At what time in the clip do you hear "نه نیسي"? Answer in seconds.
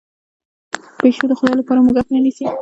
2.13-2.45